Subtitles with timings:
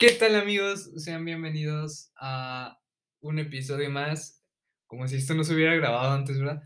[0.00, 0.90] ¿Qué tal amigos?
[0.96, 2.80] Sean bienvenidos a
[3.20, 4.42] un episodio más,
[4.86, 6.62] como si esto no se hubiera grabado antes, ¿verdad?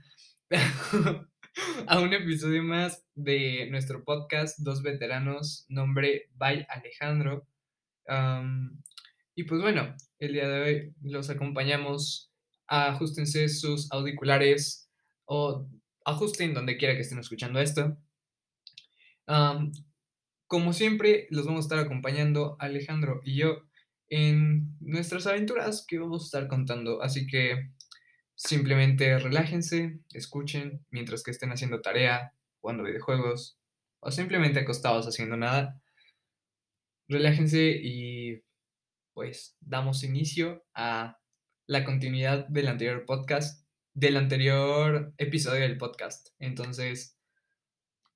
[1.88, 7.48] a un episodio más de nuestro podcast Dos Veteranos, nombre by Alejandro.
[9.34, 12.32] y pues bueno, el día de hoy los acompañamos.
[12.68, 14.88] Ajustense sus auriculares
[15.24, 15.68] o
[16.04, 17.98] ajusten donde quiera que estén escuchando esto.
[20.46, 23.62] Como siempre, los vamos a estar acompañando Alejandro y yo
[24.08, 27.02] en nuestras aventuras que vamos a estar contando.
[27.02, 27.70] Así que
[28.34, 33.58] simplemente relájense, escuchen mientras que estén haciendo tarea, jugando videojuegos
[34.00, 35.80] o simplemente acostados haciendo nada.
[37.08, 38.42] Relájense y
[39.14, 41.18] pues damos inicio a
[41.66, 46.28] la continuidad del anterior podcast, del anterior episodio del podcast.
[46.38, 47.16] Entonces,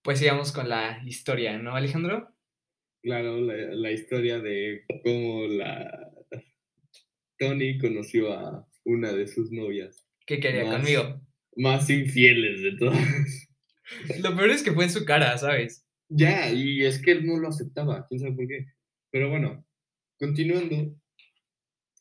[0.02, 2.34] pues sigamos con la historia, ¿no, Alejandro?
[3.02, 6.10] Claro, la, historia de cómo la
[7.38, 10.06] Tony conoció a una de sus novias.
[10.26, 11.20] ¿Qué quería conmigo?
[11.56, 12.98] Más infieles de todas.
[14.22, 15.86] Lo peor es que fue en su cara, ¿sabes?
[16.08, 18.66] Ya, y es que él no lo aceptaba, quién sabe por qué.
[19.10, 19.66] Pero bueno,
[20.18, 20.94] continuando,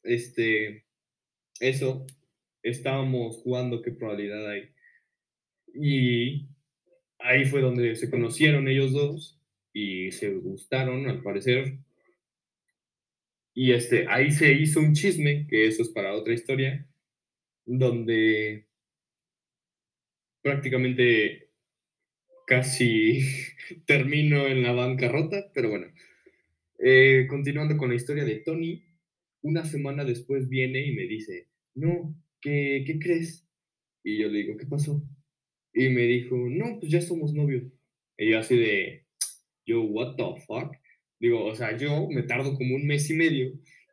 [0.04, 0.86] este,
[1.60, 2.06] eso,
[2.64, 4.70] estábamos jugando qué probabilidad hay.
[5.74, 6.48] Y
[7.20, 9.40] ahí fue donde se conocieron ellos dos
[9.74, 11.78] y se gustaron, al parecer.
[13.54, 16.88] Y este, ahí se hizo un chisme, que eso es para otra historia,
[17.66, 18.68] donde
[20.42, 21.50] prácticamente
[22.46, 23.22] casi
[23.86, 25.88] termino en la bancarrota, pero bueno.
[26.80, 28.84] Eh, continuando con la historia de Tony,
[29.42, 33.48] una semana después viene y me dice, no, ¿qué, ¿qué crees?
[34.04, 35.02] Y yo le digo, ¿qué pasó?
[35.74, 37.64] Y me dijo, no, pues ya somos novios.
[38.18, 39.06] Y yo así de,
[39.66, 40.76] yo, what the fuck?
[41.20, 43.52] Digo, o sea, yo me tardo como un mes y medio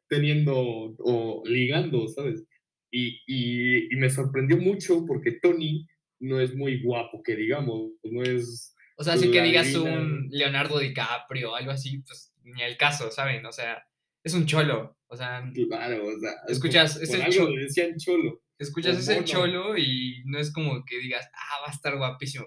[0.08, 2.45] teniendo o ligando, ¿sabes?
[2.91, 5.86] Y, y, y me sorprendió mucho porque Tony
[6.20, 8.74] no es muy guapo, que digamos, no es...
[8.96, 13.45] O sea, si que digas un Leonardo DiCaprio algo así, pues ni el caso, ¿saben?
[13.45, 13.84] O sea,
[14.23, 15.51] es un cholo, o sea...
[15.68, 16.33] Claro, o sea...
[16.46, 17.61] Escuchas, es el cholo.
[17.61, 21.96] decían cholo escuchas ese cholo y no es como que digas, ah, va a estar
[21.96, 22.46] guapísimo.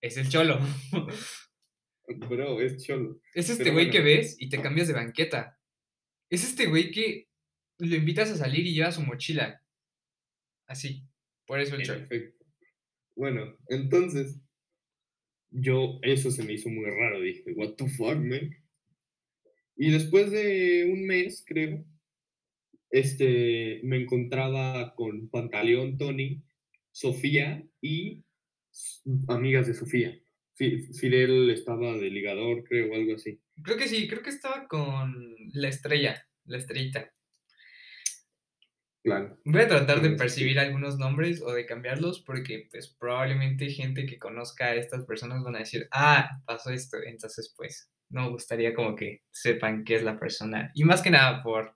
[0.00, 0.58] Es el cholo.
[2.28, 3.20] Bro, es cholo.
[3.34, 5.58] Es este güey que ves y te cambias de banqueta.
[6.28, 7.28] Es este güey que
[7.78, 9.62] lo invitas a salir y lleva su mochila.
[10.66, 11.06] Así.
[11.46, 11.98] Por eso el cholo.
[12.00, 12.46] Perfecto.
[13.16, 14.40] Bueno, entonces,
[15.50, 17.20] yo, eso se me hizo muy raro.
[17.20, 18.56] Dije, what the fuck, man.
[19.76, 21.84] Y después de un mes, creo,
[22.90, 26.42] este, me encontraba con Pantaleón, Tony,
[26.90, 28.24] Sofía y
[29.28, 30.18] amigas de Sofía.
[30.54, 33.40] Fidel estaba de ligador, creo, o algo así.
[33.62, 37.10] Creo que sí, creo que estaba con la estrella, la estrellita.
[39.02, 39.38] Claro.
[39.46, 44.18] Voy a tratar de percibir algunos nombres o de cambiarlos porque pues probablemente gente que
[44.18, 48.74] conozca a estas personas van a decir, ah, pasó esto, entonces pues no me gustaría
[48.74, 50.70] como que sepan qué es la persona.
[50.74, 51.74] Y más que nada por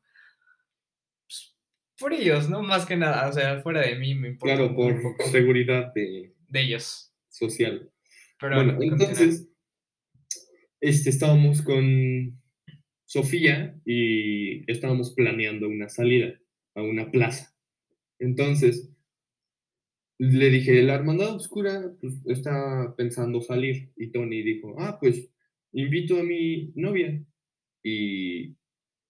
[1.98, 2.62] por ellos, ¿no?
[2.62, 4.56] Más que nada, o sea, fuera de mí me importa.
[4.56, 4.94] Claro, por
[5.30, 7.12] seguridad de, de ellos.
[7.28, 7.90] Social.
[8.40, 9.48] bueno, entonces,
[10.80, 12.40] este, estábamos con
[13.04, 16.38] Sofía y estábamos planeando una salida
[16.76, 17.52] a una plaza.
[18.20, 18.90] Entonces,
[20.18, 23.90] le dije, la hermandad oscura pues, está pensando salir.
[23.96, 25.28] Y Tony dijo, ah, pues
[25.72, 27.20] invito a mi novia.
[27.82, 28.56] Y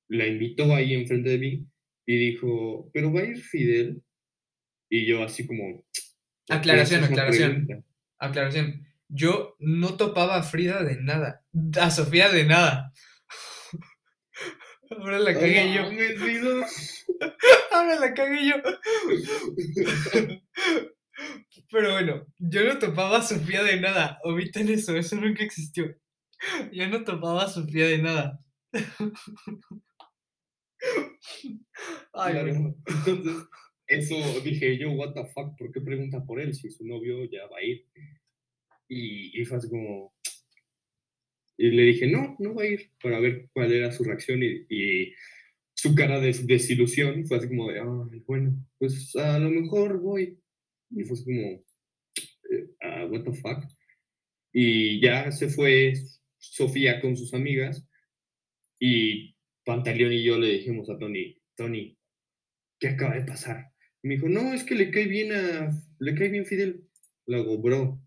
[0.08, 1.66] la invitó ahí enfrente de mí
[2.06, 4.02] y dijo, ¿pero va a ir Fidel?
[4.90, 5.84] Y yo así como...
[6.48, 7.84] Aclaración, aclaración.
[8.18, 8.86] Aclaración.
[9.08, 11.44] Yo no topaba a Frida de nada,
[11.80, 12.92] a Sofía de nada.
[14.90, 15.82] Ahora la cagué yo.
[17.72, 18.56] Ahora la cagué yo.
[21.70, 24.18] Pero bueno, yo no topaba a Sofía de nada.
[24.24, 25.94] Omiten eso, eso nunca existió.
[26.72, 28.40] Yo no topaba a Sofía de nada.
[32.12, 33.48] Ay, Entonces,
[33.86, 37.46] eso dije yo, what the fuck, ¿por qué pregunta por él si su novio ya
[37.46, 37.86] va a ir?
[38.88, 40.14] Y, y fue así como...
[41.56, 44.66] Y le dije, no, no va a ir, para ver cuál era su reacción y,
[44.68, 45.14] y
[45.74, 50.40] su cara de desilusión fue así como de, ay, bueno, pues a lo mejor voy.
[50.90, 53.64] Y fue así como, uh, what the fuck.
[54.52, 55.94] Y ya se fue
[56.38, 57.86] Sofía con sus amigas
[58.78, 59.33] y
[59.64, 61.96] Pantaleón y yo le dijimos a Tony, Tony,
[62.78, 63.72] ¿qué acaba de pasar?
[64.02, 66.86] Y me dijo, no, es que le cae bien a, le cae bien Fidel.
[67.26, 68.00] Luego, bro,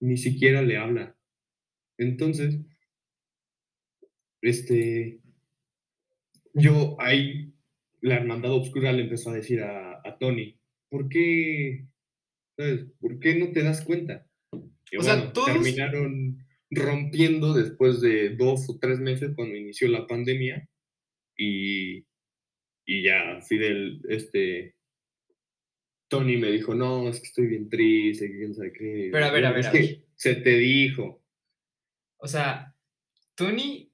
[0.00, 1.16] ni siquiera le habla.
[1.98, 2.58] Entonces,
[4.42, 5.20] este,
[6.54, 7.52] yo ahí,
[8.00, 10.58] la hermandad oscura le empezó a decir a, a Tony,
[10.90, 11.86] ¿por qué,
[12.56, 14.26] sabes, ¿por qué no te das cuenta?
[14.90, 19.88] Y O sea, bueno, todos- terminaron rompiendo después de dos o tres meses cuando inició
[19.88, 20.68] la pandemia
[21.36, 22.04] y,
[22.86, 24.74] y ya Fidel, este,
[26.08, 29.08] Tony me dijo, no, es que estoy bien triste, que quién sabe qué.
[29.12, 30.04] Pero a ver, a ver, es a que ver.
[30.16, 31.22] se te dijo.
[32.18, 32.74] O sea,
[33.34, 33.90] Tony,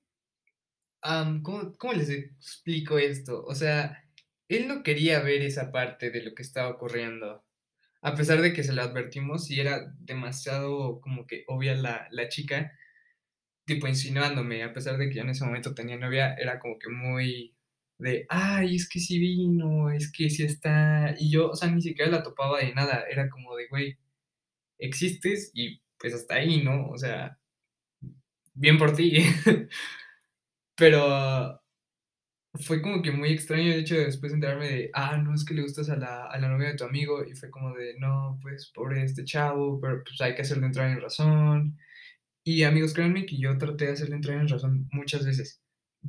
[1.02, 3.44] am, ¿cómo, cómo les explico esto?
[3.44, 4.04] O sea,
[4.48, 7.44] él no quería ver esa parte de lo que estaba ocurriendo.
[8.02, 12.28] A pesar de que se lo advertimos y era demasiado como que obvia la, la
[12.28, 12.76] chica,
[13.74, 16.88] tipo insinuándome, a pesar de que yo en ese momento tenía novia, era como que
[16.90, 17.54] muy
[17.98, 21.14] de, ay, es que sí vino, es que sí está.
[21.18, 23.98] Y yo, o sea, ni siquiera la topaba de nada, era como de, güey,
[24.78, 26.88] existes y pues hasta ahí, ¿no?
[26.90, 27.38] O sea,
[28.54, 29.18] bien por ti.
[30.76, 31.60] Pero
[32.54, 35.54] fue como que muy extraño el hecho de después enterarme de, ah, no, es que
[35.54, 37.24] le gustas a la, a la novia de tu amigo.
[37.24, 40.90] Y fue como de, no, pues pobre este chavo, pero pues hay que hacerle entrar
[40.90, 41.78] en razón.
[42.44, 45.60] Y amigos, créanme que yo traté de hacerle entrar en razón muchas veces.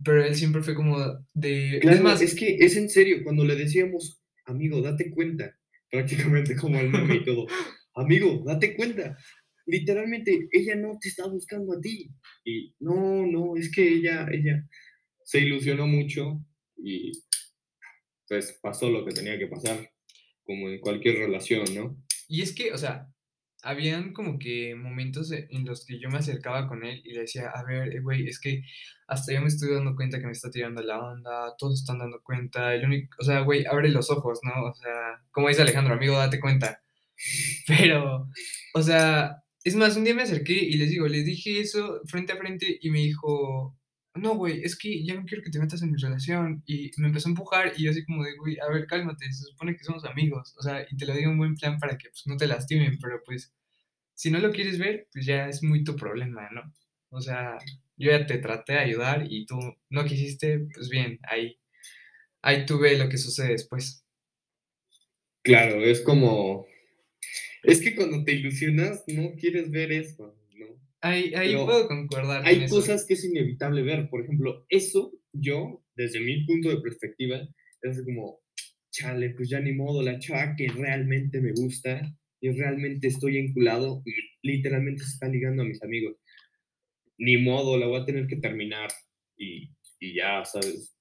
[0.04, 0.98] Pero él siempre fue como
[1.34, 1.80] de...
[1.82, 5.58] Claro, es más, es que es en serio, cuando le decíamos, amigo, date cuenta,
[5.92, 7.48] prácticamente como el meme y todo,
[7.96, 9.18] amigo, date cuenta,
[9.66, 12.10] literalmente ella no te está buscando a ti.
[12.46, 14.66] Y no, no, es que ella, ella
[15.24, 16.44] se ilusionó mucho
[16.78, 17.12] y
[18.28, 19.92] pues pasó lo que tenía que pasar,
[20.44, 21.98] como en cualquier relación, ¿no?
[22.30, 23.08] Y es que, o sea,
[23.64, 27.22] habían como que momentos e- en los que yo me acercaba con él y le
[27.22, 28.64] decía, a ver, eh, güey, es que
[29.08, 32.22] hasta yo me estoy dando cuenta que me está tirando la onda, todos están dando
[32.24, 34.66] cuenta, el único, o sea, güey, abre los ojos, ¿no?
[34.66, 36.82] O sea, como dice Alejandro, amigo, date cuenta.
[37.68, 38.30] Pero,
[38.74, 42.34] o sea, es más, un día me acerqué y les digo, les dije eso frente
[42.34, 43.78] a frente y me dijo,
[44.16, 46.64] no, güey, es que ya no quiero que te metas en mi relación.
[46.66, 49.46] Y me empezó a empujar y yo así como de, güey, a ver, cálmate, se
[49.46, 50.54] supone que somos amigos.
[50.58, 52.98] O sea, y te lo digo en buen plan para que pues, no te lastimen,
[53.02, 53.54] pero pues,
[54.14, 56.74] si no lo quieres ver, pues ya es muy tu problema, ¿no?
[57.10, 57.58] O sea,
[57.98, 59.58] yo ya te traté de ayudar y tú
[59.90, 61.58] no quisiste, pues bien, ahí,
[62.42, 64.06] ahí tú ve lo que sucede después.
[65.44, 66.68] Claro, es como,
[67.64, 70.36] es que cuando te ilusionas no quieres ver eso.
[71.02, 72.76] Ahí, puedo concordar con hay eso.
[72.76, 74.10] cosas que es inevitable ver.
[74.10, 77.40] Por ejemplo, eso yo, desde mi punto de perspectiva,
[77.82, 78.40] es como,
[78.92, 82.02] chale, pues ya ni modo, la chava que realmente me gusta
[82.40, 84.04] y realmente estoy enculado
[84.44, 86.18] literalmente se está ligando a mis amigos.
[87.18, 88.90] Ni modo, la voy a tener que terminar
[89.38, 89.70] y,
[90.00, 90.96] y ya, ¿sabes?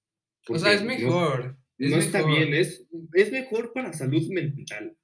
[0.49, 1.59] O sea, es no- mejor.
[1.79, 4.97] es No, está bien, es, es mejor para salud mental.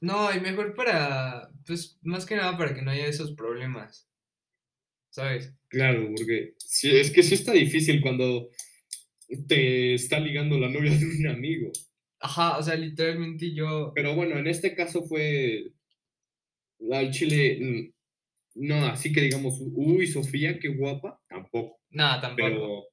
[0.00, 4.08] No, y mejor para, pues, más que nada para que no haya esos problemas.
[5.10, 5.54] ¿Sabes?
[5.68, 8.50] Claro, porque sí, es que sí está difícil cuando
[9.48, 11.72] te está ligando la novia de un amigo.
[12.20, 13.92] Ajá, o sea, literalmente yo.
[13.94, 15.72] Pero bueno, en este caso fue
[16.92, 21.80] al chile, mm, no, así que digamos, uy, Sofía, qué guapa, tampoco.
[21.90, 22.48] Nada, tampoco.
[22.48, 22.84] Pero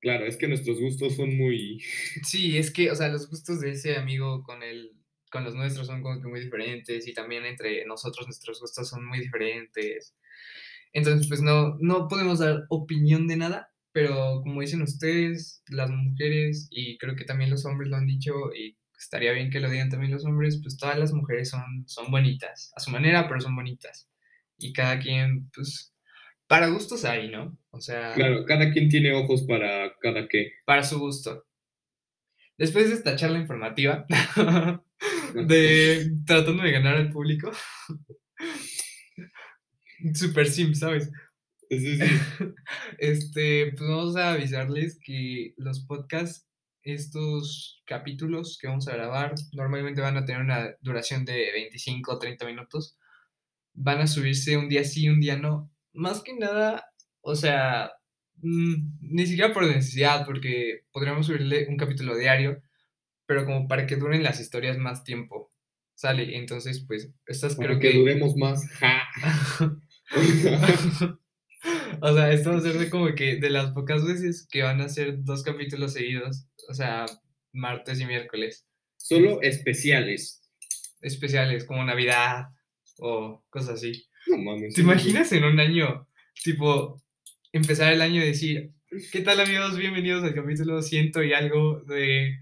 [0.00, 1.80] claro, es que nuestros gustos son muy,
[2.24, 4.92] Sí, es que, o sea, los gustos de ese amigo con el,
[5.32, 9.04] con los nuestros son como que muy diferentes y también entre nosotros nuestros gustos son
[9.06, 10.14] muy diferentes.
[10.92, 16.68] Entonces, pues no, no podemos dar opinión de nada, pero como dicen ustedes, las mujeres,
[16.70, 19.88] y creo que también los hombres lo han dicho, y estaría bien que lo digan
[19.88, 23.56] también los hombres, pues todas las mujeres son, son bonitas, a su manera, pero son
[23.56, 24.08] bonitas.
[24.58, 25.94] Y cada quien, pues,
[26.46, 27.56] para gustos hay, ¿no?
[27.70, 30.52] O sea, claro, cada quien tiene ojos para cada que.
[30.66, 31.46] para su gusto.
[32.58, 34.06] Después de esta charla informativa,
[35.34, 37.50] de tratando de ganar al público,
[40.14, 41.10] super sim, ¿sabes?
[41.70, 42.00] Sí, sí.
[42.98, 46.46] Este, pues vamos a avisarles que los podcasts,
[46.82, 52.18] estos capítulos que vamos a grabar, normalmente van a tener una duración de 25 o
[52.18, 52.96] 30 minutos.
[53.74, 55.70] Van a subirse un día sí, un día no.
[55.94, 56.84] Más que nada,
[57.22, 57.92] o sea,
[58.36, 62.62] mm, ni siquiera por necesidad, porque podríamos subirle un capítulo diario,
[63.32, 65.50] pero como para que duren las historias más tiempo.
[65.94, 67.98] Sale, entonces, pues, estas Para creo que que...
[67.98, 68.68] duremos más.
[68.72, 69.02] Ja.
[72.00, 74.80] O sea, esto va a ser de como que de las pocas veces que van
[74.80, 77.06] a ser dos capítulos seguidos, o sea,
[77.52, 80.42] martes y miércoles, Solo especiales.
[81.02, 82.46] especiales como Navidad
[82.98, 84.08] o cosas así.
[84.26, 84.74] No mames.
[84.74, 86.08] ¿Te imaginas en un año,
[86.42, 87.00] tipo,
[87.52, 88.72] empezar el año y decir,
[89.12, 89.78] ¿qué tal amigos?
[89.78, 92.41] Bienvenidos al capítulo ciento y algo de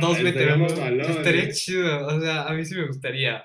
[0.00, 0.72] dos Ah, estaría veteranos.
[1.08, 3.44] Estaría chido, o sea, a mí sí me gustaría.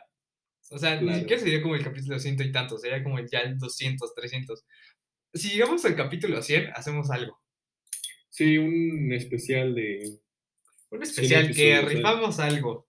[0.71, 1.19] O sea, ni Claro.
[1.19, 4.65] siquiera sería como el capítulo ciento y tanto, sería como ya el 200, 300.
[5.33, 7.39] Si llegamos al capítulo 100, hacemos algo.
[8.29, 10.19] Sí, un especial de.
[10.89, 12.87] Un especial que episodios, rifamos algo.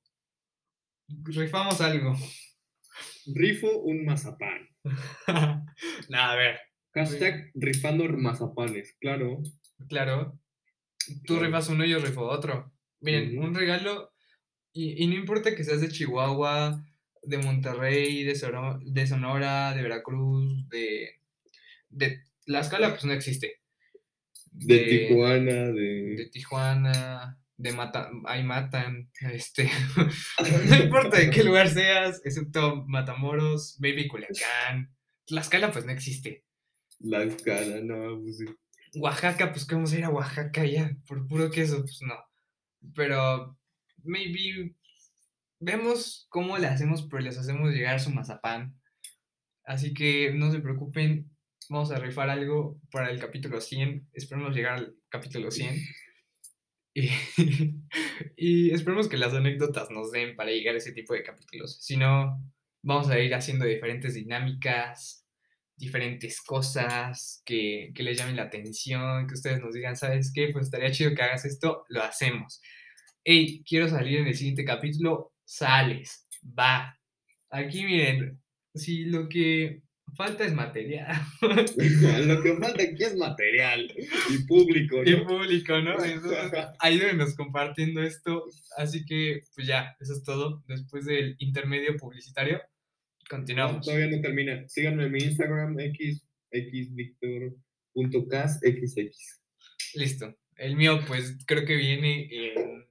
[1.24, 2.14] Rifamos algo.
[3.34, 4.68] Rifo un mazapán.
[6.08, 6.60] Nada, a ver,
[6.94, 9.38] Hashtag rifando mazapanes, claro.
[9.88, 10.38] claro.
[11.26, 11.46] Tú Claro.
[11.46, 12.73] rifas uno y yo rifo otro.
[13.04, 14.12] Miren, un regalo,
[14.72, 16.82] y, y no importa que seas de Chihuahua,
[17.22, 21.20] de Monterrey, de, Soro- de Sonora, de Veracruz, de,
[21.90, 23.60] de Tlaxcala, pues no existe.
[24.50, 26.28] De, Tijuana, de de.
[26.30, 29.70] Tijuana, de Mata, ahí matan, este,
[30.68, 34.94] no importa de qué lugar seas, excepto Matamoros, maybe Culiacán,
[35.26, 36.44] Tlaxcala pues no existe,
[37.00, 38.44] La escala, no, pues sí.
[38.96, 42.14] Oaxaca pues ¿qué vamos a ir a Oaxaca ya, por puro queso, pues no,
[42.94, 43.56] pero
[44.02, 44.74] maybe
[45.60, 48.78] vemos cómo le hacemos, pero les hacemos llegar su mazapán,
[49.64, 51.30] así que no se preocupen,
[51.68, 55.76] vamos a rifar algo para el capítulo 100, esperemos llegar al capítulo 100.
[56.96, 57.10] Y,
[58.36, 61.82] y esperemos que las anécdotas nos den para llegar a ese tipo de capítulos.
[61.82, 62.40] Si no,
[62.84, 65.23] vamos a ir haciendo diferentes dinámicas,
[65.76, 70.48] diferentes cosas que, que les llamen la atención, que ustedes nos digan, ¿sabes qué?
[70.52, 72.60] Pues estaría chido que hagas esto, lo hacemos.
[73.24, 76.26] Hey, quiero salir en el siguiente capítulo, sales,
[76.58, 76.98] va.
[77.50, 78.42] Aquí miren,
[78.74, 81.20] si lo que falta es material.
[81.40, 83.92] Lo que falta aquí es material
[84.30, 85.26] y público, y ¿no?
[85.26, 85.96] público, ¿no?
[86.78, 88.44] Ayúdenos compartiendo esto.
[88.76, 90.62] Así que, pues ya, eso es todo.
[90.66, 92.60] Después del intermedio publicitario,
[93.30, 93.84] No, continuamos.
[93.84, 94.68] todavía no termina.
[94.68, 99.40] Síganme en mi Instagram, x, xvictor.casxx.
[99.94, 100.36] Listo.
[100.56, 102.84] El mío, pues creo que viene en,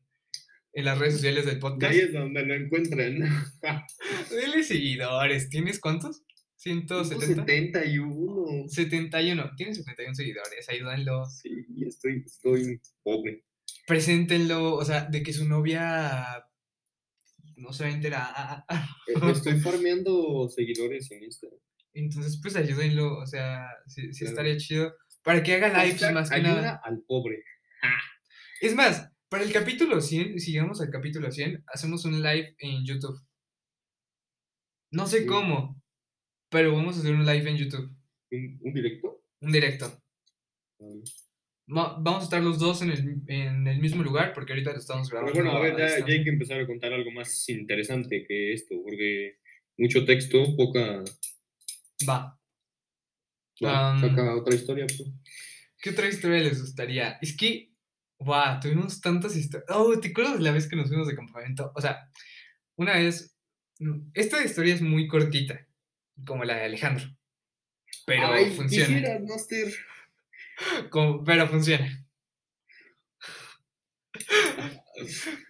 [0.73, 1.93] en las redes sociales del De podcast.
[1.93, 3.19] ahí es donde lo encuentran.
[4.29, 5.49] Dele seguidores.
[5.49, 6.23] ¿Tienes cuántos?
[6.57, 7.45] 170.
[7.45, 8.67] 71.
[8.67, 9.51] 71.
[9.55, 10.69] Tienes 71 seguidores.
[10.69, 11.25] Ayúdenlo.
[11.25, 13.43] Sí, estoy, estoy pobre.
[13.87, 14.75] Preséntenlo.
[14.75, 16.45] O sea, de que su novia
[17.57, 18.65] no se va a enterar.
[19.07, 21.59] Eh, Estoy farmeando seguidores en Instagram.
[21.93, 23.17] Entonces, pues ayúdenlo.
[23.19, 24.31] O sea, sí, sí Claro.
[24.31, 24.93] estaría chido.
[25.23, 26.81] Para que haga lives Hashtag más que ayuda nada.
[26.83, 27.43] al pobre.
[28.61, 32.85] Es más, para el capítulo 100, si llegamos al capítulo 100, hacemos un live en
[32.85, 33.19] YouTube.
[34.91, 35.25] No sé Sí.
[35.25, 35.81] cómo,
[36.49, 37.95] pero vamos a hacer un live en YouTube.
[38.31, 39.21] ¿Un, un directo?
[39.41, 40.01] Un directo.
[40.77, 41.03] Um, Va-
[41.67, 45.21] vamos a estar los dos en el, en el mismo lugar porque ahorita estamos Pero
[45.25, 45.43] grabando.
[45.43, 48.75] bueno, a ver, ya, ya hay que empezar a contar algo más interesante que esto,
[48.83, 49.37] porque
[49.77, 51.03] mucho texto, poca.
[52.07, 52.39] Va.
[53.63, 55.09] Va, Am, saca otra historia, pues.
[55.81, 57.17] ¿Qué otra historia les gustaría?
[57.21, 57.71] Es que,
[58.19, 59.69] wow, tuvimos tantas historias.
[59.69, 61.71] Oh, ¿te acuerdas de la vez que nos fuimos de campamento?
[61.75, 62.09] O sea,
[62.75, 63.37] una vez,
[64.13, 65.65] esta historia es muy cortita,
[66.25, 67.05] como la de Alejandro.
[68.05, 68.85] Pero Ay, funciona.
[68.87, 69.73] quisieras, Master.
[70.89, 72.05] Como- pero funciona.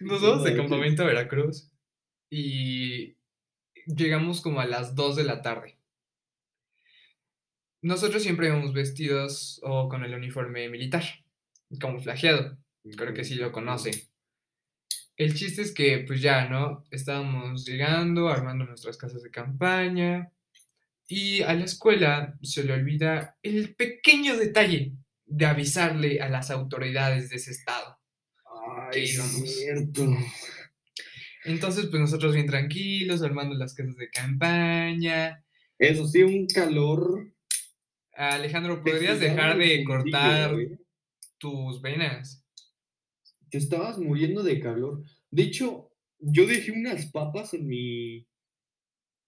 [0.00, 1.70] Nos vamos de campamento a Veracruz
[2.30, 3.16] y
[3.86, 5.78] llegamos como a las 2 de la tarde.
[7.82, 11.04] Nosotros siempre íbamos vestidos o con el uniforme militar,
[11.78, 12.56] camuflajeado.
[12.96, 13.94] Creo que sí lo conocen.
[15.16, 16.84] El chiste es que, pues ya, ¿no?
[16.90, 20.32] Estábamos llegando, armando nuestras casas de campaña.
[21.06, 24.92] Y a la escuela se le olvida el pequeño detalle
[25.26, 27.98] de avisarle a las autoridades de ese estado.
[28.92, 30.06] Ay, es cierto.
[31.44, 35.44] Entonces, pues nosotros bien tranquilos, armando las casas de campaña.
[35.78, 37.32] Eso sí, un calor.
[38.14, 40.78] Alejandro, ¿podrías dejar de cortar güey.
[41.38, 42.44] tus venas?
[43.50, 45.04] Te estabas muriendo de calor.
[45.30, 48.26] De hecho, yo dejé unas papas en mi.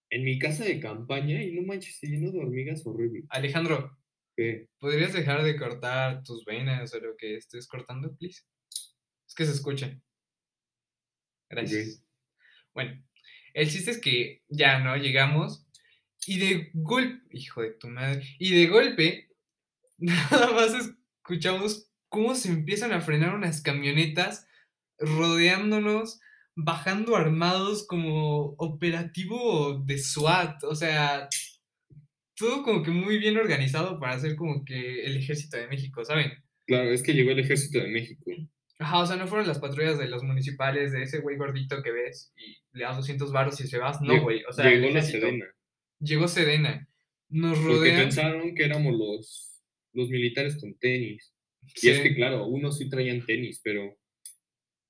[0.09, 3.25] En mi casa de campaña y no manches, se llenó de hormigas horrible.
[3.29, 3.97] Alejandro,
[4.35, 4.69] ¿Qué?
[4.79, 8.43] ¿podrías dejar de cortar tus venas o lo que estés cortando, please?
[9.27, 9.99] Es que se escucha.
[11.49, 12.03] Gracias.
[12.73, 13.03] Bueno,
[13.53, 14.95] el chiste es que ya, ¿no?
[14.95, 15.67] Llegamos
[16.27, 19.29] y de golpe, hijo de tu madre, y de golpe,
[19.97, 24.47] nada más escuchamos cómo se empiezan a frenar unas camionetas
[24.99, 26.19] rodeándonos,
[26.57, 31.29] bajando armados como operativo de SWAT, o sea,
[32.35, 36.31] todo como que muy bien organizado para hacer como que el ejército de México, ¿saben?
[36.65, 38.31] Claro, es que llegó el ejército de México.
[38.79, 41.91] Ajá, o sea, no fueron las patrullas de los municipales, de ese güey gordito que
[41.91, 44.01] ves y le das 200 varos y se vas.
[44.01, 44.43] No, güey.
[44.45, 45.01] O sea, llegó la.
[45.01, 45.45] Sedena.
[45.99, 46.87] Llegó Sedena.
[47.29, 48.01] Nos Porque rodean.
[48.01, 49.61] pensaron que éramos los,
[49.93, 51.33] los militares con tenis.
[51.81, 53.97] Y es sí, que, claro, unos sí traían tenis, pero,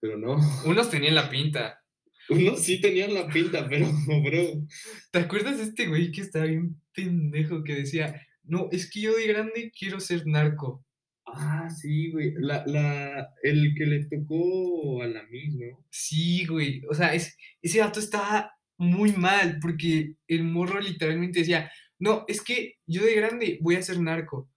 [0.08, 0.38] pero no.
[0.66, 1.84] Unos tenían la pinta.
[2.30, 4.66] Unos sí tenían la pinta, pero, bro.
[5.12, 9.16] ¿Te acuerdas de este güey que estaba bien pendejo que decía, no, es que yo
[9.16, 10.86] de grande quiero ser narco?
[11.26, 12.34] Ah, sí, güey.
[12.38, 15.86] La, la, el que le tocó a la Miss, ¿no?
[15.90, 16.82] Sí, güey.
[16.90, 22.42] O sea, es, ese vato estaba muy mal porque el morro literalmente decía, no, es
[22.42, 24.50] que yo de grande voy a ser narco.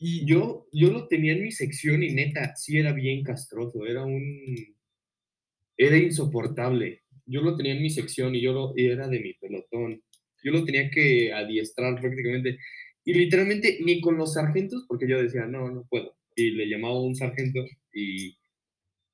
[0.00, 4.04] Y Yo, yo lo tenía en mi sección y neta, sí era bien castroso, era
[4.04, 4.77] un...
[5.78, 7.04] Era insoportable.
[7.24, 10.02] Yo lo tenía en mi sección y yo lo, era de mi pelotón.
[10.42, 12.58] Yo lo tenía que adiestrar prácticamente.
[13.04, 16.16] Y literalmente ni con los sargentos, porque yo decía, no, no puedo.
[16.36, 18.36] Y le llamaba a un sargento y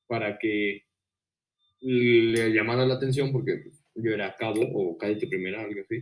[0.06, 0.84] para que
[1.80, 6.00] le llamara la atención, porque yo era cabo o cadete primera, algo así.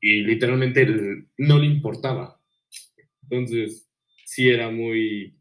[0.00, 0.86] Y literalmente
[1.38, 2.40] no le importaba.
[3.22, 3.88] Entonces,
[4.24, 5.36] sí era muy.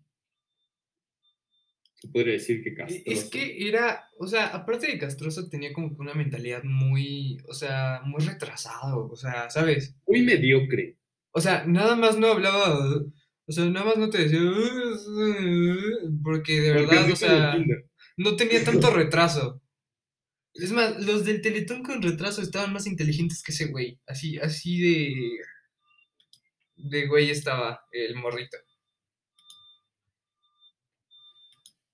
[2.01, 3.03] Se podría decir que e- castroso.
[3.05, 7.53] es que era, o sea, aparte de castroso, tenía como que una mentalidad muy, o
[7.53, 9.95] sea, muy retrasado, o sea, ¿sabes?
[10.07, 10.97] Muy mediocre.
[11.31, 12.79] O sea, nada más no hablaba,
[13.45, 14.39] o sea, nada más no te decía,
[16.23, 17.55] porque de Porque verdad, o sea,
[18.17, 19.61] no tenía tanto retraso.
[20.53, 23.99] Es más, los del Teletón con retraso estaban más inteligentes que ese güey.
[24.05, 25.13] Así, así de.
[26.75, 28.57] De güey estaba el morrito.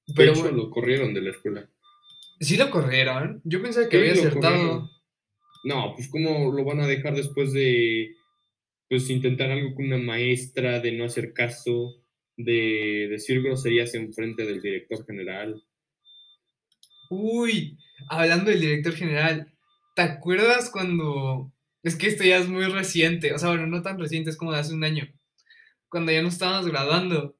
[0.08, 1.70] De Pero hecho, bueno, lo corrieron de la escuela.
[2.40, 3.42] sí lo corrieron.
[3.44, 4.56] Yo pensaba que Sí, había acertado.
[4.58, 4.90] corrieron.
[5.66, 8.16] No, pues cómo lo van a dejar después de
[8.90, 11.96] pues intentar algo con una maestra, de no hacer caso,
[12.38, 15.62] de decir groserías en frente del director general.
[17.10, 17.78] Uy,
[18.10, 19.52] hablando del director general,
[19.96, 21.52] ¿te acuerdas cuando...
[21.84, 24.52] Es que esto ya es muy reciente, o sea, bueno, no tan reciente, es como
[24.52, 25.08] de hace un año,
[25.90, 27.38] cuando ya nos estábamos graduando.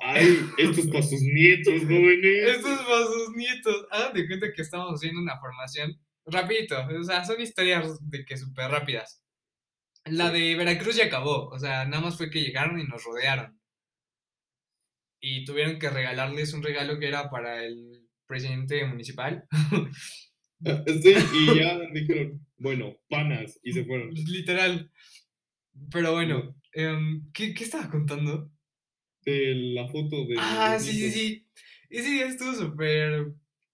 [0.00, 2.56] Ay, estos para sus nietos, jóvenes.
[2.56, 7.24] Estos para sus nietos, hagan de cuenta que estamos haciendo una formación, rapidito, o sea,
[7.24, 9.22] son historias de que súper rápidas.
[10.04, 13.58] La de Veracruz ya acabó, o sea, nada más fue que llegaron y nos rodearon.
[15.20, 19.46] Y tuvieron que regalarles un regalo que era para el presidente municipal.
[20.60, 24.10] Sí, y ya dijeron, bueno, panas, y se fueron.
[24.12, 24.90] Literal.
[25.90, 28.50] Pero bueno, em, ¿qué, qué estaba contando?
[29.22, 30.36] De la foto de.
[30.38, 31.46] Ah, los sí, sí, sí.
[31.90, 33.32] Ese día estuvo súper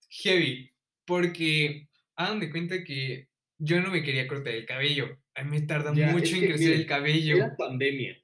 [0.08, 0.70] heavy.
[1.04, 3.28] Porque hagan de cuenta que
[3.58, 5.18] yo no me quería cortar el cabello.
[5.34, 7.36] A mí me tarda Ya, mucho en que, crecer miren, el cabello.
[7.36, 8.16] Era pandemia.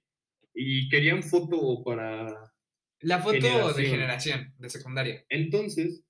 [0.55, 2.53] Y querían foto para.
[3.01, 3.87] La foto de generación.
[3.87, 5.25] generación, de secundaria.
[5.29, 6.05] Entonces,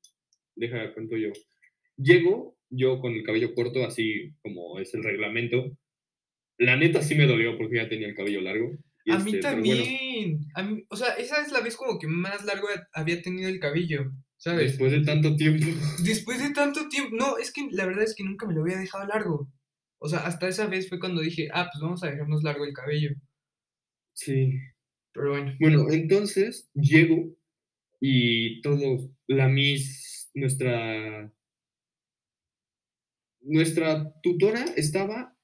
[0.57, 1.31] deja, cuento yo.
[1.96, 5.77] Llego yo con el cabello corto, así como es el reglamento.
[6.61, 8.70] La neta sí me dolió porque ya tenía el cabello largo.
[9.05, 10.40] y A mí este, bueno, también.
[10.55, 13.59] A mí- o sea, esa es la vez como que más largo había tenido el
[13.59, 14.73] cabello, ¿sabes?
[14.73, 15.66] después de tanto tiempo.
[16.05, 18.79] Después de tanto tiempo, no, es que la verdad es que nunca me lo había
[18.79, 19.51] dejado largo.
[19.99, 22.73] O sea, hasta esa vez fue cuando dije, ah, pues vamos a dejarnos largo el
[22.75, 23.11] cabello.
[24.14, 24.53] Sí.
[25.12, 27.35] Pero bueno, Bueno, entonces llego
[28.01, 31.33] y todos, la Miss, nuestra,
[33.40, 35.37] nuestra tutora estaba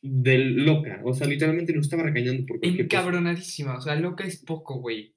[0.00, 4.38] del loca, o sea, literalmente nos estaba regañando por cualquier encabronadísima, o sea, loca es
[4.38, 5.14] poco, güey.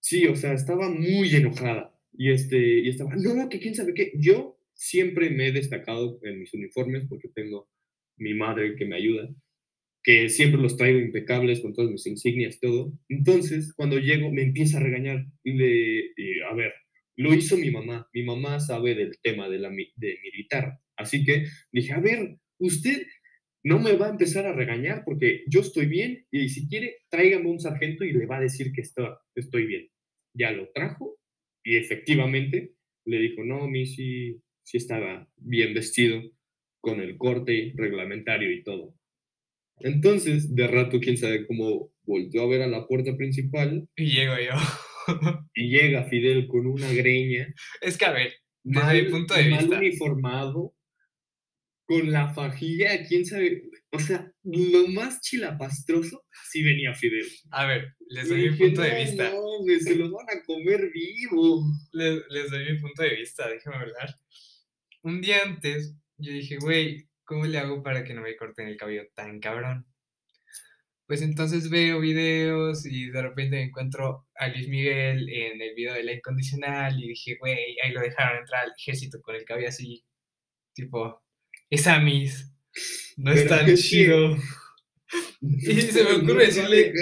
[0.00, 1.94] Sí, o sea, estaba muy enojada.
[2.12, 4.12] Y este, y estaba, no, no, que quién sabe qué.
[4.16, 7.68] Yo siempre me he destacado en mis uniformes porque tengo
[8.16, 9.28] mi madre que me ayuda,
[10.02, 12.92] que siempre los traigo impecables con todas mis insignias, todo.
[13.08, 16.72] Entonces, cuando llego, me empieza a regañar y le, y, a ver,
[17.16, 18.08] lo hizo mi mamá.
[18.12, 20.78] Mi mamá sabe del tema de, la, de militar.
[20.96, 23.06] Así que dije, a ver, usted
[23.64, 27.50] no me va a empezar a regañar porque yo estoy bien y si quiere, tráigame
[27.50, 29.88] un sargento y le va a decir que está, estoy bien.
[30.34, 31.18] Ya lo trajo
[31.64, 36.22] y efectivamente le dijo, no, mi sí, sí estaba bien vestido
[36.80, 38.94] con el corte reglamentario y todo.
[39.80, 44.34] Entonces, de rato, quién sabe cómo volteó a ver a la puerta principal Y llego
[44.36, 44.54] yo.
[45.54, 49.48] y llega Fidel con una greña, es que, a ver, desde mal, mi punto de
[49.48, 50.74] mal vista, uniformado,
[51.88, 57.26] con la fajilla, quién sabe, o sea, lo más chilapastroso, sí venía Fidel.
[57.50, 59.32] a ver, les Y doy mi dije, punto de "No vista.
[59.32, 61.64] mames, se lo van a comer vivo.
[61.92, 64.14] Les, les doy mi punto de vista, déjame hablar.
[65.02, 68.76] Un día antes, yo dije, güey, ¿cómo le hago para que no me corten el
[68.76, 69.86] cabello tan cabrón?
[71.06, 75.94] Pues entonces veo videos y de repente me encuentro a Luis Miguel en el video
[75.94, 79.68] de la incondicional y dije, güey, ahí lo dejaron entrar al ejército con el cabello
[79.68, 80.04] así,
[80.74, 81.22] tipo,
[81.70, 82.52] es Amis,
[83.16, 84.36] no es tan chido.
[85.40, 86.92] Y se me ocurre decirle,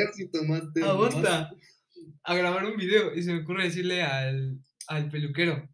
[0.84, 1.50] aguanta,
[2.22, 5.68] a grabar un video y se me ocurre decirle al, al peluquero,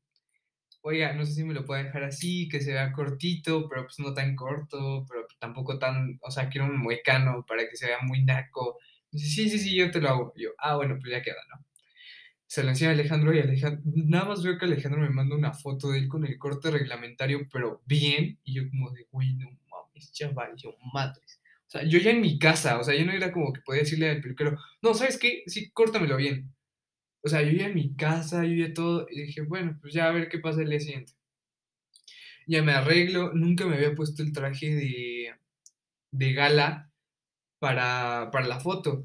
[0.80, 3.98] oiga, no sé si me lo puede dejar así, que se vea cortito, pero pues
[3.98, 7.98] no tan corto, pero tampoco tan, o sea, quiero un moicano para que se vea
[8.02, 8.78] muy naco,
[9.12, 10.32] Dice, sí, sí, sí, yo te lo hago.
[10.36, 11.62] Y yo, ah, bueno, pues ya queda, ¿no?
[12.52, 15.54] Se lo enseña a Alejandro y Alejandro, nada más veo que Alejandro me manda una
[15.54, 18.40] foto de él con el corte reglamentario, pero bien.
[18.44, 21.40] Y yo como de, güey, no mames, chaval, yo madres.
[21.66, 23.80] O sea, yo ya en mi casa, o sea, yo no era como que podía
[23.80, 25.44] decirle al peluquero, no, ¿sabes qué?
[25.46, 26.54] Sí, córtamelo bien.
[27.22, 30.08] O sea, yo ya en mi casa, yo ya todo, y dije, bueno, pues ya
[30.08, 31.14] a ver qué pasa el día siguiente.
[32.46, 35.34] Ya me arreglo, nunca me había puesto el traje de,
[36.10, 36.90] de gala
[37.58, 39.04] para, para la foto.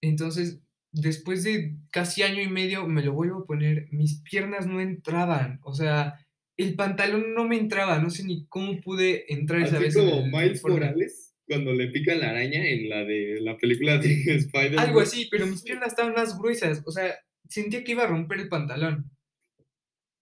[0.00, 0.60] Entonces,
[0.92, 5.60] después de casi año y medio me lo vuelvo a poner, mis piernas no entraban,
[5.62, 6.18] o sea,
[6.56, 9.96] el pantalón no me entraba, no sé ni cómo pude entrar esa Así vez.
[9.96, 10.62] como el Miles.
[10.64, 14.86] Morales cuando le pica la araña en la de la película de Spider-Man.
[14.86, 17.14] Algo así, pero mis piernas estaban más gruesas, o sea,
[17.48, 19.10] sentía que iba a romper el pantalón.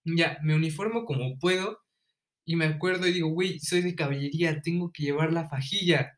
[0.05, 1.81] Ya, me uniformo como puedo
[2.47, 6.16] y me acuerdo y digo, güey, soy de caballería, tengo que llevar la fajilla.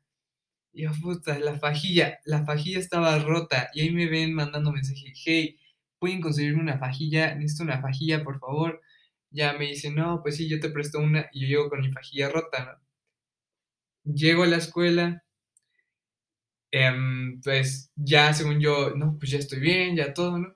[0.73, 5.13] Y yo, puta, la fajilla, la fajilla estaba rota y ahí me ven mandando mensaje,
[5.25, 5.59] hey,
[5.99, 7.35] ¿pueden conseguirme una fajilla?
[7.35, 8.81] Necesito una fajilla, por favor.
[9.31, 11.93] Ya me dice, no, pues sí, yo te presto una y yo llego con mi
[11.93, 12.81] fajilla rota, ¿no?
[14.13, 15.23] Llego a la escuela,
[16.71, 20.55] em, pues ya según yo, no, pues ya estoy bien, ya todo, ¿no?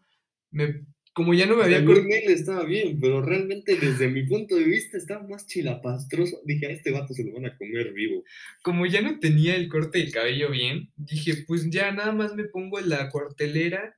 [0.51, 4.65] Me, como ya no me había acordado, estaba bien, pero realmente desde mi punto de
[4.65, 6.41] vista estaba más chilapastroso.
[6.45, 8.25] Dije, a este vato se lo van a comer vivo.
[8.63, 12.45] como ya no tenía el corte del cabello bien, dije, pues ya nada más me
[12.45, 13.97] pongo la cuartelera.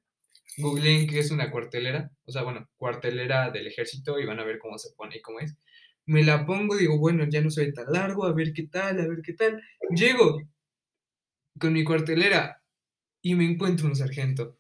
[0.57, 4.59] Googleen qué es una cuartelera, o sea, bueno, cuartelera del ejército y van a ver
[4.59, 5.57] cómo se pone y cómo es.
[6.07, 9.07] Me la pongo, digo, bueno, ya no ve tan largo, a ver qué tal, a
[9.09, 9.61] ver qué tal.
[9.91, 10.43] Llego
[11.59, 12.63] con mi cuartelera
[13.23, 14.59] y me encuentro un sargento.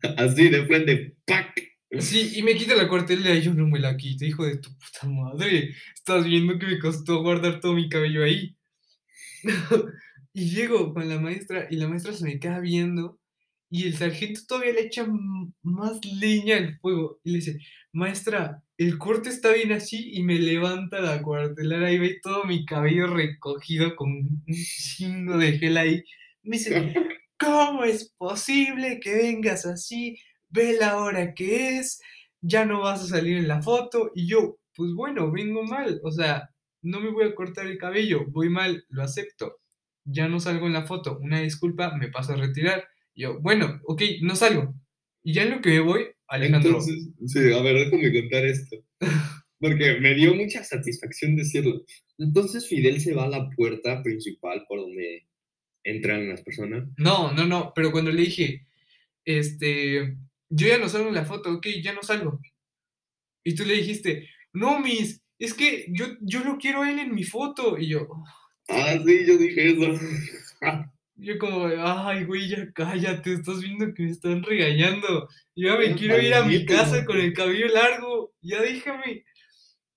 [0.16, 1.71] Así de frente, ¡pac!
[2.00, 4.70] Sí, y me quita la cuartelera y yo no me la quito, hijo de tu
[4.70, 5.74] puta madre.
[5.94, 8.56] Estás viendo que me costó guardar todo mi cabello ahí.
[10.32, 13.20] y llego con la maestra y la maestra se me queda viendo
[13.72, 15.06] y el sargento todavía le echa
[15.62, 17.58] más leña al fuego y le dice,
[17.92, 22.66] maestra, el corte está bien así y me levanta la cuartelera y ve todo mi
[22.66, 26.04] cabello recogido con un chingo de gel ahí.
[26.42, 26.94] Me dice,
[27.38, 30.18] ¿cómo es posible que vengas así?
[30.52, 32.00] Ve la hora que es,
[32.40, 34.12] ya no vas a salir en la foto.
[34.14, 36.50] Y yo, pues bueno, vengo mal, o sea,
[36.82, 39.60] no me voy a cortar el cabello, voy mal, lo acepto.
[40.04, 42.84] Ya no salgo en la foto, una disculpa, me paso a retirar.
[43.14, 44.74] Y yo, bueno, ok, no salgo.
[45.22, 48.76] Y ya en lo que me voy, Alejandro, Entonces, sí, a ver, déjame contar esto.
[49.60, 51.84] Porque me dio mucha satisfacción decirlo.
[52.18, 55.28] Entonces Fidel se va a la puerta principal por donde
[55.84, 56.88] entran las personas.
[56.96, 58.66] no, no, no, pero cuando le dije,
[59.24, 60.16] este,
[60.52, 62.40] yo ya no salgo en la foto, ok, ya no salgo.
[63.44, 67.14] Y tú le dijiste, no, Miss, es que yo, yo lo quiero a él en
[67.14, 67.78] mi foto.
[67.78, 68.08] Y yo,
[68.68, 70.00] Ah, sí, yo dije eso.
[71.16, 75.28] yo como, ay, güey, ya cállate, estás viendo que me están regañando.
[75.54, 79.24] Yo ya me quiero ir a mi casa con el cabello largo, ya déjame.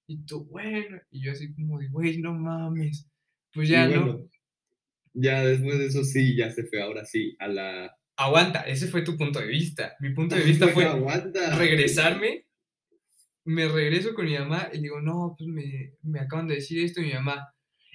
[0.07, 3.07] Y tú, bueno, y yo así como güey, no mames.
[3.53, 4.27] Pues ya, ¿no?
[5.13, 7.97] ya después de eso sí, ya se fue ahora sí a la...
[8.17, 9.95] Aguanta, ese fue tu punto de vista.
[9.99, 11.55] Mi punto de vista fue aguanta.
[11.57, 12.45] regresarme.
[13.43, 17.01] Me regreso con mi mamá y digo, no, pues me, me acaban de decir esto.
[17.01, 17.47] Y mi mamá,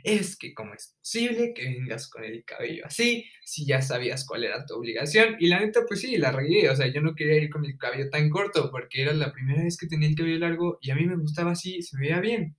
[0.04, 4.44] es que cómo es posible que vengas con el cabello así, si ya sabías cuál
[4.44, 5.36] era tu obligación.
[5.40, 6.70] Y la neta, pues sí, la regué.
[6.70, 9.62] O sea, yo no quería ir con el cabello tan corto porque era la primera
[9.64, 12.20] vez que tenía el cabello largo y a mí me gustaba así, se me veía
[12.20, 12.56] bien.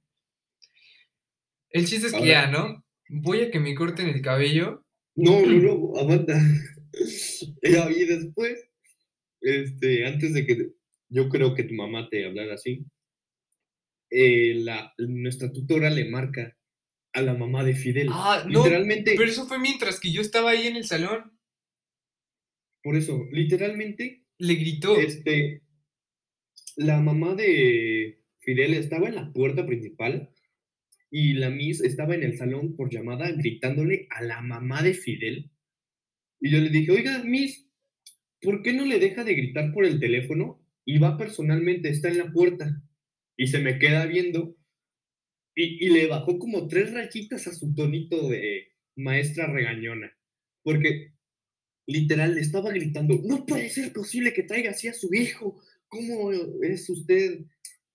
[1.69, 2.86] El chiste es que Ahora- ya, ¿no?
[3.10, 4.86] Voy a que me corten el cabello.
[5.15, 5.47] No, no,
[5.93, 6.38] no, aguanta.
[7.63, 8.69] Y después,
[9.41, 10.71] este, antes de que
[11.10, 12.86] yo creo que tu mamá te hablara así,
[14.10, 16.58] eh, la, nuestra tutora le marca
[17.13, 18.10] a la mamá de Fidel.
[18.12, 21.38] Ah, no, literalmente, pero eso fue mientras que yo estaba ahí en el salón.
[22.84, 24.97] por eso, literalmente, Le gritó.
[24.97, 25.62] este,
[26.75, 30.34] la mamá de Fidel estaba en la puerta principal
[31.10, 35.50] y la Miss estaba en el salón por llamada gritándole a la mamá de Fidel.
[36.41, 37.67] Y yo le dije, oiga, Miss,
[38.41, 40.60] ¿por qué no le deja de gritar por el teléfono?
[40.84, 42.82] Y va personalmente, está en la puerta.
[43.38, 44.58] Y se me queda viendo.
[45.56, 50.12] Y, y le bajó como tres rayitas a su tonito de maestra regañona.
[50.63, 51.13] Porque
[51.88, 55.62] literal le estaba gritando, no puede ser posible que traiga así a su hijo.
[55.88, 56.32] ¿Cómo
[56.63, 57.45] es usted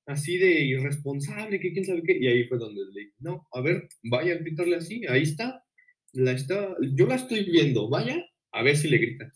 [0.07, 1.59] así de irresponsable?
[1.61, 2.17] que quién sabe qué?
[2.19, 5.65] Y ahí fue donde le dije, no, a ver, vaya a gritarle así, ahí está.
[6.13, 8.25] La está, yo la estoy viendo, vaya,
[8.57, 9.33] a ver si le grita.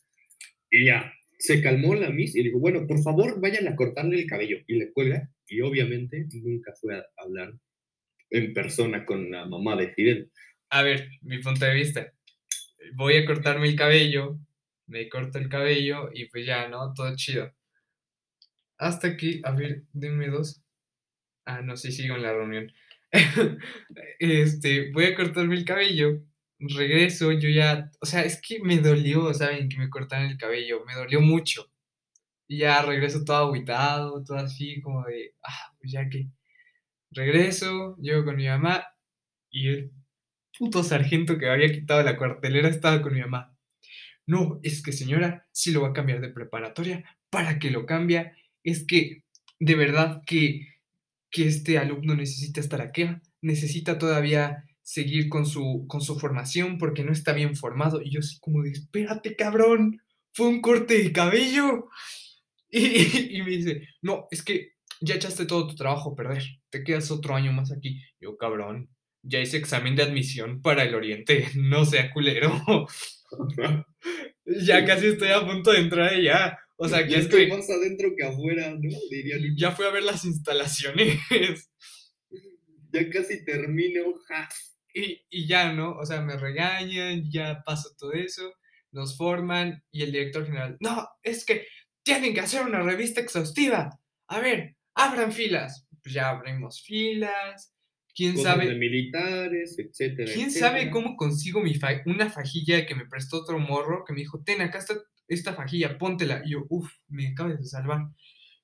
[0.70, 4.26] Y ya, se calmó la Miss y dijo, bueno, por favor, vayan a cortarle el
[4.26, 4.58] cabello.
[4.66, 7.52] Y le cuelga, y obviamente nunca fue a hablar
[8.30, 10.30] en persona con la mamá de Fidel.
[10.70, 12.12] A ver, mi punto de vista.
[12.94, 14.38] Voy a cortarme el cabello.
[14.86, 16.92] me corto el cabello y pues ya, ¿no?
[16.94, 17.52] Todo chido.
[18.78, 20.62] Hasta que, a ver, denme dos.
[21.44, 22.72] Ah, no sé, sigo en la reunión.
[24.18, 26.22] este, voy a cortarme el cabello,
[26.60, 29.68] regreso, yo ya, o sea, es que me dolió, ¿saben?
[29.68, 31.70] Que me cortaran el cabello, me dolió mucho.
[32.48, 36.28] Y ya regreso todo aguitado, todo así, como de, ah, pues ya que.
[37.12, 38.84] Regreso, llego con mi mamá
[39.50, 39.92] y el
[40.58, 43.56] puto sargento que había quitado la cuartelera estaba con mi mamá.
[44.26, 48.36] No, es que señora, si lo va a cambiar de preparatoria, ¿para que lo cambia?
[48.64, 49.24] Es que,
[49.60, 50.70] de verdad que
[51.30, 53.06] que este alumno necesita estar aquí,
[53.40, 58.02] necesita todavía seguir con su, con su formación porque no está bien formado.
[58.02, 61.88] Y yo así como de, espérate, cabrón, fue un corte de cabello.
[62.72, 67.10] Y, me dice, no, es que ya echaste todo tu trabajo a perder, te quedas
[67.10, 68.00] otro año más aquí.
[68.20, 68.88] Yo, cabrón,
[69.24, 72.62] ya hice examen de admisión para el Oriente, no sea culero.
[74.44, 76.60] ya casi estoy a punto de entrar allá.
[76.76, 78.98] O sea, ya estoy más adentro que afuera, ¿no?
[79.10, 81.18] Diría Ya fui a ver las instalaciones.
[82.92, 84.48] ya casi termino, ja.
[84.94, 85.92] Y, y ya, ¿no?
[85.92, 88.54] O sea, me regañan, ya pasó todo eso,
[88.92, 91.66] nos forman y el director general, no, es que
[92.02, 94.00] tienen que hacer una revista exhaustiva.
[94.28, 95.86] A ver, abran filas.
[96.02, 97.74] Pues ya abrimos filas.
[98.14, 98.66] ¿Quién sabe?
[98.66, 100.30] De militares, etcétera.
[100.32, 101.74] ¿Quién sabe cómo consigo mi
[102.06, 104.94] una fajilla que me prestó otro morro que me dijo, ten, acá está
[105.28, 106.42] esta fajilla, póntela.
[106.44, 108.08] Y yo, uff, me acabas de salvar.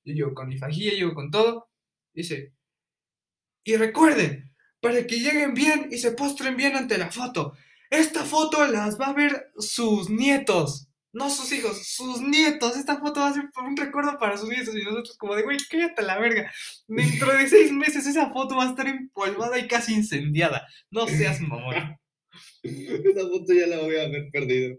[0.03, 1.69] Y yo con mi fajilla, yo con todo.
[2.13, 2.53] Dice,
[3.63, 7.53] y recuerden, para que lleguen bien y se postren bien ante la foto,
[7.89, 10.87] esta foto las va a ver sus nietos.
[11.13, 12.77] No sus hijos, sus nietos.
[12.77, 14.75] Esta foto va a ser un recuerdo para sus nietos.
[14.75, 16.51] Y nosotros como de, güey, cállate la verga.
[16.87, 20.67] Dentro de seis meses esa foto va a estar empolvada y casi incendiada.
[20.91, 21.97] No seas mamón.
[22.63, 24.77] esa foto ya la voy a haber perdido.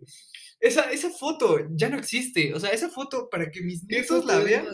[0.61, 2.55] Esa, esa foto ya no existe.
[2.55, 4.67] O sea, esa foto para que mis nietos la vean.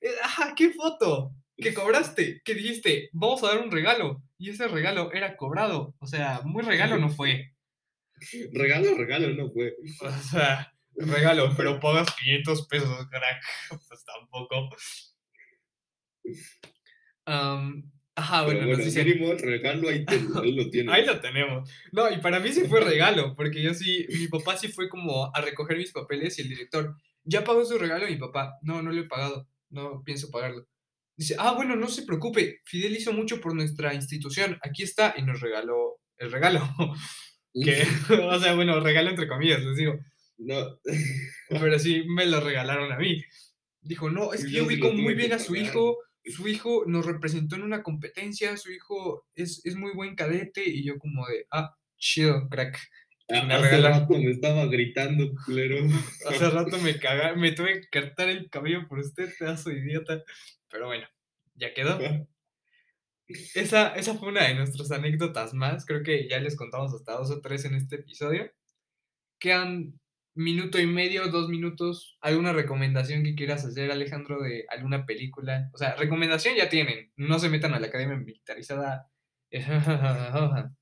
[0.00, 1.32] Eh, ajá, ¿qué foto?
[1.56, 4.22] Que cobraste, que dijiste, vamos a dar un regalo.
[4.38, 5.94] Y ese regalo era cobrado.
[5.98, 7.52] O sea, muy regalo no fue.
[8.52, 9.74] Regalo, regalo no fue.
[10.00, 13.42] O sea, regalo, pero pagas 500 pesos, crack.
[13.88, 14.68] Pues tampoco.
[18.16, 20.04] Ajá, bueno, bueno nos el regalo ahí,
[20.52, 20.92] lo tiene.
[20.92, 21.68] ahí lo tenemos.
[21.90, 25.34] No, y para mí sí fue regalo, porque yo sí, mi papá sí fue como
[25.34, 28.06] a recoger mis papeles y el director, ¿ya pagó su regalo?
[28.06, 30.66] mi papá, no, no lo he pagado, no pienso pagarlo.
[31.16, 35.22] Dice, ah, bueno, no se preocupe, Fidel hizo mucho por nuestra institución, aquí está, y
[35.22, 36.60] nos regaló el regalo.
[37.54, 37.82] que,
[38.22, 39.98] o sea, bueno, regalo entre comillas, les digo.
[40.38, 40.80] No.
[41.48, 43.22] Pero sí, me lo regalaron a mí.
[43.80, 47.56] Dijo, no, es que yo ubico muy bien a su hijo su hijo nos representó
[47.56, 52.48] en una competencia, su hijo es, muy buen cadete y yo como de, ah, chido,
[52.48, 52.78] crack.
[53.28, 55.86] Ah, me hace rato me estaba gritando, culero.
[56.28, 60.22] Hace rato me cagaba, me tuve que cortar el cabello por usted, pedazo de idiota.
[60.74, 61.06] Pero bueno,
[61.54, 62.00] ya quedó.
[63.28, 65.86] Esa, esa fue una de nuestras anécdotas más.
[65.86, 68.50] Creo que ya les contamos hasta dos o tres en este episodio.
[69.38, 70.00] Quedan
[70.34, 75.70] minuto y medio, dos minutos, ¿alguna recomendación que quieras hacer, Alejandro, de alguna película?
[75.72, 79.08] O sea, recomendación ya tienen, no se metan a la academia militarizada.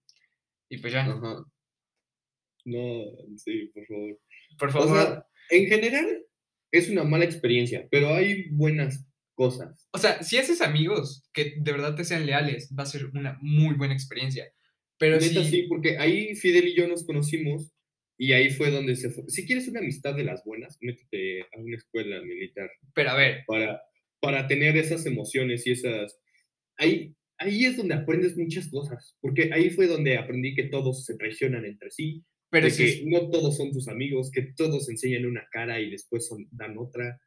[0.71, 1.05] y pues ya.
[1.05, 1.45] No,
[3.37, 4.19] sí, por favor.
[4.59, 5.27] Por favor.
[5.51, 6.25] en general
[6.71, 9.89] es una mala experiencia, pero hay buenas cosas.
[9.93, 13.39] O sea, si haces amigos que de verdad te sean leales, va a ser una
[13.41, 14.51] muy buena experiencia.
[14.99, 17.73] Pero Neta, sí, porque ahí Fidel y yo nos conocimos
[18.17, 19.25] y ahí fue donde se fue.
[19.29, 22.71] Si quieres una amistad de las buenas, métete a una escuela militar.
[22.95, 23.43] Pero a ver.
[23.47, 23.83] Para,
[24.21, 26.17] para tener esas emociones y esas...
[26.77, 31.17] Ahí, ahí es donde aprendes muchas cosas, porque ahí fue donde aprendí que todos se
[31.17, 35.81] traicionan entre sí, pero que no todos son tus amigos, que todos enseñan una cara
[35.81, 37.21] y después son, dan otra.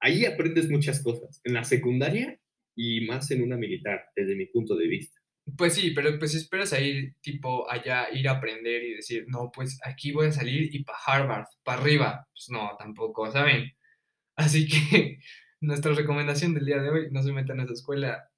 [0.00, 2.38] Ahí aprendes muchas cosas, en la secundaria
[2.74, 5.20] y más en una militar, desde mi punto de vista.
[5.56, 9.50] Pues sí, pero pues esperas a ir tipo allá, ir a aprender y decir, no,
[9.54, 12.28] pues aquí voy a salir y para Harvard, para arriba.
[12.32, 13.72] Pues no, tampoco, ¿saben?
[14.36, 15.20] Así que
[15.60, 18.28] nuestra recomendación del día de hoy, no se metan a esa escuela.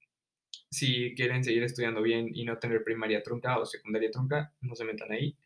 [0.70, 4.84] Si quieren seguir estudiando bien y no tener primaria trunca o secundaria trunca, no se
[4.84, 5.36] metan ahí.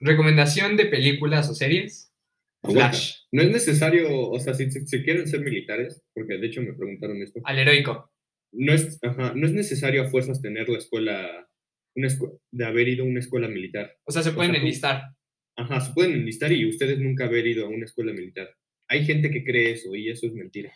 [0.00, 2.12] recomendación de películas o series.
[2.64, 3.14] Flash.
[3.32, 7.20] No es necesario, o sea, si, si, quieren ser militares, porque de hecho me preguntaron
[7.22, 7.40] esto.
[7.44, 8.10] Al heroico
[8.54, 11.48] no es, no es necesario a fuerzas tener la escuela,
[11.96, 12.08] una
[12.52, 13.96] de haber ido a una escuela militar.
[14.04, 15.02] O sea, se pueden enlistar.
[15.56, 18.48] Ajá, se pueden enlistar y ustedes nunca haber ido a una escuela militar.
[18.88, 20.72] Hay gente que cree eso y eso es mentira.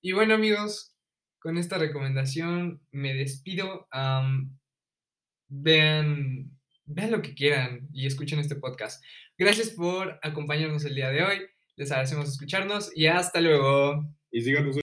[0.00, 0.94] Y bueno, amigos,
[1.38, 3.88] con esta recomendación me despido.
[5.48, 6.50] vean,
[6.84, 9.02] vean lo que quieran y escuchen este podcast.
[9.42, 11.40] Gracias por acompañarnos el día de hoy.
[11.74, 14.06] Les agradecemos escucharnos y hasta luego.
[14.30, 14.40] Y